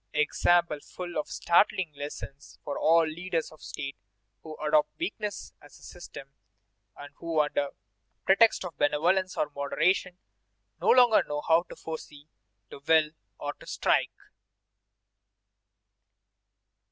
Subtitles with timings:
[0.15, 3.95] Example full of startling lessons for all leaders of state
[4.41, 6.33] who adopt weakness as a system,
[6.97, 7.69] and who, under
[8.25, 10.17] pretext of benevolence or moderation,
[10.81, 12.27] no longer know how to foresee,
[12.71, 14.17] to will, or to strike!